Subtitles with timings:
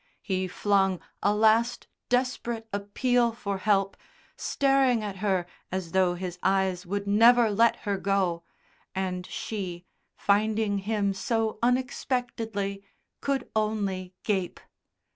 [0.23, 3.95] He flung a last desperate appeal for help,
[4.35, 8.41] staring at her as though his eyes would never let her go,
[8.95, 9.85] and she,
[10.15, 12.83] finding him so unexpectedly,
[13.21, 14.59] could only gape.